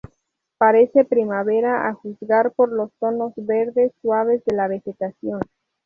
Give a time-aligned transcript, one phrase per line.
[0.57, 5.41] Parece primavera a juzgar por los tonos verdes suaves de la vegetación.